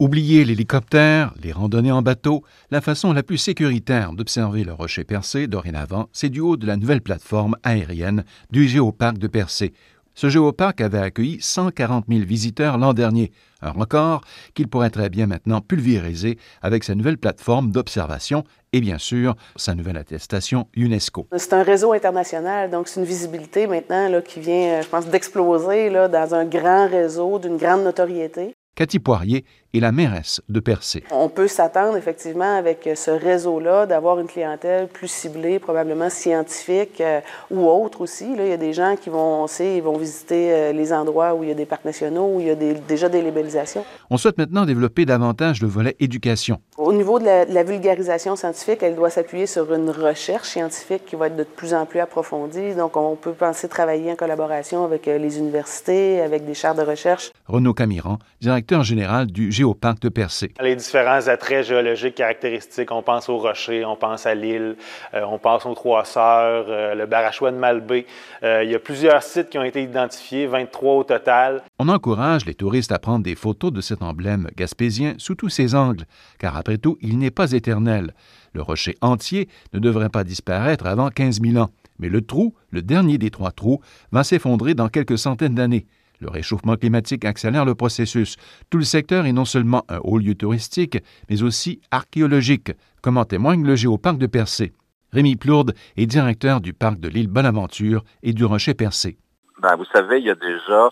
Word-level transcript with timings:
Oubliez 0.00 0.44
l'hélicoptère, 0.44 1.32
les 1.40 1.52
randonnées 1.52 1.92
en 1.92 2.02
bateau, 2.02 2.42
la 2.72 2.80
façon 2.80 3.12
la 3.12 3.22
plus 3.22 3.38
sécuritaire 3.38 4.12
d'observer 4.12 4.64
le 4.64 4.72
rocher 4.72 5.04
percé 5.04 5.46
dorénavant, 5.46 6.08
c'est 6.12 6.30
du 6.30 6.40
haut 6.40 6.56
de 6.56 6.66
la 6.66 6.76
nouvelle 6.76 7.00
plateforme 7.00 7.54
aérienne 7.62 8.24
du 8.50 8.66
géoparc 8.66 9.18
de 9.18 9.28
Percé. 9.28 9.72
Ce 10.16 10.28
géoparc 10.28 10.80
avait 10.80 10.98
accueilli 10.98 11.38
140 11.40 12.06
000 12.08 12.24
visiteurs 12.24 12.76
l'an 12.76 12.92
dernier, 12.92 13.30
un 13.62 13.70
record 13.70 14.22
qu'il 14.54 14.66
pourrait 14.66 14.90
très 14.90 15.10
bien 15.10 15.28
maintenant 15.28 15.60
pulvériser 15.60 16.38
avec 16.60 16.82
sa 16.82 16.96
nouvelle 16.96 17.18
plateforme 17.18 17.70
d'observation 17.70 18.42
et 18.72 18.80
bien 18.80 18.98
sûr 18.98 19.36
sa 19.54 19.76
nouvelle 19.76 19.96
attestation 19.96 20.66
UNESCO. 20.74 21.28
C'est 21.36 21.52
un 21.52 21.62
réseau 21.62 21.92
international, 21.92 22.68
donc 22.68 22.88
c'est 22.88 22.98
une 22.98 23.06
visibilité 23.06 23.68
maintenant 23.68 24.08
là, 24.08 24.22
qui 24.22 24.40
vient, 24.40 24.80
je 24.82 24.88
pense, 24.88 25.06
d'exploser 25.06 25.88
dans 25.90 26.34
un 26.34 26.44
grand 26.44 26.88
réseau 26.88 27.38
d'une 27.38 27.58
grande 27.58 27.84
notoriété. 27.84 28.53
Cathy 28.74 28.98
Poirier 28.98 29.44
est 29.72 29.78
la 29.78 29.92
mairesse 29.92 30.40
de 30.48 30.58
Percé. 30.58 31.04
On 31.12 31.28
peut 31.28 31.46
s'attendre 31.46 31.96
effectivement 31.96 32.56
avec 32.56 32.88
ce 32.96 33.10
réseau-là 33.12 33.86
d'avoir 33.86 34.18
une 34.18 34.26
clientèle 34.26 34.88
plus 34.88 35.06
ciblée, 35.06 35.60
probablement 35.60 36.10
scientifique 36.10 37.00
euh, 37.00 37.20
ou 37.52 37.68
autre 37.68 38.00
aussi. 38.00 38.34
Là, 38.34 38.44
il 38.44 38.50
y 38.50 38.52
a 38.52 38.56
des 38.56 38.72
gens 38.72 38.96
qui 39.00 39.10
vont, 39.10 39.44
on 39.44 39.46
sait, 39.46 39.76
ils 39.76 39.82
vont 39.82 39.96
visiter 39.96 40.52
euh, 40.52 40.72
les 40.72 40.92
endroits 40.92 41.34
où 41.34 41.44
il 41.44 41.50
y 41.50 41.52
a 41.52 41.56
des 41.56 41.66
parcs 41.66 41.84
nationaux, 41.84 42.34
où 42.34 42.40
il 42.40 42.46
y 42.48 42.50
a 42.50 42.54
déjà 42.56 43.08
des 43.08 43.22
labellisations. 43.22 43.84
On 44.10 44.16
souhaite 44.16 44.38
maintenant 44.38 44.64
développer 44.64 45.04
davantage 45.06 45.62
le 45.62 45.68
volet 45.68 45.94
éducation. 46.00 46.60
Au 46.84 46.92
niveau 46.92 47.18
de 47.18 47.24
la, 47.24 47.46
de 47.46 47.54
la 47.54 47.62
vulgarisation 47.62 48.36
scientifique, 48.36 48.82
elle 48.82 48.94
doit 48.94 49.08
s'appuyer 49.08 49.46
sur 49.46 49.72
une 49.72 49.88
recherche 49.88 50.48
scientifique 50.48 51.06
qui 51.06 51.16
va 51.16 51.28
être 51.28 51.36
de 51.36 51.42
plus 51.42 51.72
en 51.72 51.86
plus 51.86 51.98
approfondie. 51.98 52.74
Donc, 52.74 52.98
on 52.98 53.16
peut 53.16 53.32
penser 53.32 53.70
travailler 53.70 54.12
en 54.12 54.16
collaboration 54.16 54.84
avec 54.84 55.08
euh, 55.08 55.16
les 55.16 55.38
universités, 55.38 56.20
avec 56.20 56.44
des 56.44 56.52
chaires 56.52 56.74
de 56.74 56.82
recherche. 56.82 57.32
Renaud 57.46 57.72
Camiran, 57.72 58.18
directeur 58.42 58.84
général 58.84 59.28
du 59.28 59.50
Géoparc 59.50 59.98
de 60.00 60.10
Percé. 60.10 60.52
Les 60.60 60.76
différents 60.76 61.26
attraits 61.26 61.64
géologiques 61.64 62.16
caractéristiques, 62.16 62.90
on 62.90 63.02
pense 63.02 63.30
aux 63.30 63.38
rochers, 63.38 63.86
on 63.86 63.96
pense 63.96 64.26
à 64.26 64.34
l'île, 64.34 64.76
euh, 65.14 65.24
on 65.26 65.38
pense 65.38 65.64
aux 65.64 65.74
Trois 65.74 66.04
Sœurs, 66.04 66.66
euh, 66.68 66.94
le 66.94 67.06
Barachois 67.06 67.50
de 67.50 67.56
Malbé. 67.56 68.06
Euh, 68.42 68.62
il 68.62 68.70
y 68.70 68.74
a 68.74 68.78
plusieurs 68.78 69.22
sites 69.22 69.48
qui 69.48 69.56
ont 69.56 69.64
été 69.64 69.82
identifiés, 69.82 70.46
23 70.46 70.94
au 70.94 71.04
total. 71.04 71.62
On 71.78 71.88
encourage 71.88 72.44
les 72.44 72.54
touristes 72.54 72.92
à 72.92 72.98
prendre 72.98 73.24
des 73.24 73.34
photos 73.34 73.72
de 73.72 73.80
cet 73.80 74.02
emblème 74.02 74.48
gaspésien 74.54 75.14
sous 75.16 75.34
tous 75.34 75.48
ses 75.48 75.74
angles, 75.74 76.04
car 76.38 76.58
après 76.58 76.73
il 77.00 77.18
n'est 77.18 77.30
pas 77.30 77.52
éternel. 77.52 78.14
Le 78.52 78.62
rocher 78.62 78.96
entier 79.00 79.48
ne 79.72 79.78
devrait 79.78 80.08
pas 80.08 80.24
disparaître 80.24 80.86
avant 80.86 81.08
15 81.08 81.40
000 81.42 81.56
ans, 81.62 81.70
mais 81.98 82.08
le 82.08 82.22
trou, 82.22 82.54
le 82.70 82.82
dernier 82.82 83.18
des 83.18 83.30
trois 83.30 83.52
trous, 83.52 83.80
va 84.12 84.24
s'effondrer 84.24 84.74
dans 84.74 84.88
quelques 84.88 85.18
centaines 85.18 85.54
d'années. 85.54 85.86
Le 86.20 86.30
réchauffement 86.30 86.76
climatique 86.76 87.24
accélère 87.24 87.64
le 87.64 87.74
processus. 87.74 88.36
Tout 88.70 88.78
le 88.78 88.84
secteur 88.84 89.26
est 89.26 89.32
non 89.32 89.44
seulement 89.44 89.84
un 89.88 89.98
haut 89.98 90.18
lieu 90.18 90.34
touristique, 90.34 90.98
mais 91.28 91.42
aussi 91.42 91.80
archéologique, 91.90 92.72
comme 93.02 93.18
en 93.18 93.24
témoigne 93.24 93.64
le 93.64 93.76
géoparc 93.76 94.16
de 94.18 94.26
Percé. 94.26 94.72
Rémi 95.12 95.36
Plourde 95.36 95.74
est 95.96 96.06
directeur 96.06 96.60
du 96.60 96.72
parc 96.72 96.98
de 96.98 97.08
l'île 97.08 97.28
Bonaventure 97.28 98.02
et 98.22 98.32
du 98.32 98.44
Rocher 98.44 98.74
Percé. 98.74 99.18
Ben, 99.60 99.76
vous 99.76 99.84
savez, 99.86 100.18
il 100.18 100.26
y 100.26 100.30
a 100.30 100.34
déjà, 100.34 100.90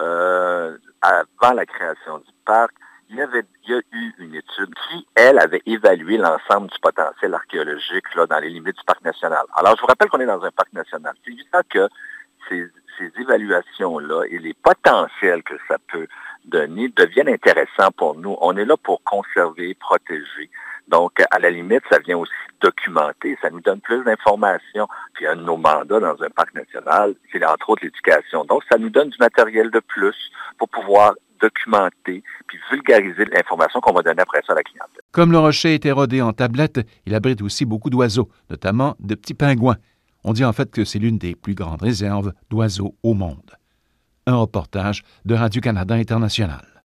euh, 0.00 0.76
avant 1.02 1.54
la 1.54 1.66
création 1.66 2.18
du 2.18 2.32
parc, 2.44 2.72
il 3.10 3.16
y, 3.16 3.20
il 3.64 3.70
y 3.70 3.74
a 3.74 3.80
eu 3.92 4.12
une 4.18 4.34
étude 4.34 4.74
qui, 4.88 5.06
elle, 5.24 5.38
avait 5.38 5.62
évalué 5.66 6.18
l'ensemble 6.18 6.68
du 6.68 6.78
potentiel 6.80 7.34
archéologique 7.34 8.14
là, 8.14 8.26
dans 8.26 8.38
les 8.38 8.50
limites 8.50 8.76
du 8.76 8.84
parc 8.84 9.02
national. 9.04 9.44
Alors, 9.56 9.74
je 9.76 9.80
vous 9.80 9.86
rappelle 9.86 10.08
qu'on 10.08 10.20
est 10.20 10.26
dans 10.26 10.44
un 10.44 10.50
parc 10.50 10.72
national. 10.72 11.14
C'est 11.24 11.32
évident 11.32 11.60
que 11.68 11.88
ces, 12.48 12.70
évaluations-là 13.18 14.22
et 14.30 14.38
les 14.38 14.54
potentiels 14.54 15.42
que 15.42 15.54
ça 15.66 15.78
peut 15.88 16.06
donner 16.44 16.88
deviennent 16.90 17.28
intéressants 17.28 17.90
pour 17.96 18.14
nous. 18.14 18.36
On 18.40 18.56
est 18.56 18.64
là 18.64 18.76
pour 18.76 19.02
conserver, 19.02 19.74
protéger. 19.74 20.48
Donc, 20.86 21.20
à 21.30 21.38
la 21.40 21.50
limite, 21.50 21.82
ça 21.90 21.98
vient 21.98 22.18
aussi 22.18 22.32
documenter, 22.60 23.36
ça 23.42 23.50
nous 23.50 23.60
donne 23.60 23.80
plus 23.80 24.04
d'informations. 24.04 24.86
Puis, 25.14 25.26
un 25.26 25.36
de 25.36 25.42
nos 25.42 25.56
mandats 25.56 25.98
dans 25.98 26.22
un 26.22 26.30
parc 26.30 26.54
national, 26.54 27.14
c'est 27.32 27.44
entre 27.44 27.70
autres 27.70 27.84
l'éducation. 27.84 28.44
Donc, 28.44 28.62
ça 28.70 28.78
nous 28.78 28.90
donne 28.90 29.08
du 29.08 29.18
matériel 29.18 29.70
de 29.70 29.80
plus 29.80 30.30
pour 30.58 30.68
pouvoir 30.68 31.14
documenter 31.40 32.22
puis 32.46 32.58
vulgariser 32.70 33.24
l'information 33.24 33.80
qu'on 33.80 33.92
va 33.92 34.02
donner 34.02 34.22
après 34.22 34.42
ça 34.46 34.52
à 34.52 34.56
la 34.56 34.62
clientèle. 34.62 35.03
Comme 35.14 35.30
le 35.30 35.38
rocher 35.38 35.74
est 35.74 35.86
érodé 35.86 36.20
en 36.22 36.32
tablette, 36.32 36.84
il 37.06 37.14
abrite 37.14 37.40
aussi 37.40 37.64
beaucoup 37.64 37.88
d'oiseaux, 37.88 38.28
notamment 38.50 38.96
de 38.98 39.14
petits 39.14 39.32
pingouins. 39.32 39.76
On 40.24 40.32
dit 40.32 40.44
en 40.44 40.52
fait 40.52 40.72
que 40.72 40.84
c'est 40.84 40.98
l'une 40.98 41.18
des 41.18 41.36
plus 41.36 41.54
grandes 41.54 41.82
réserves 41.82 42.32
d'oiseaux 42.50 42.96
au 43.04 43.14
monde. 43.14 43.52
Un 44.26 44.34
reportage 44.34 45.04
de 45.24 45.36
Radio-Canada 45.36 45.94
International. 45.94 46.73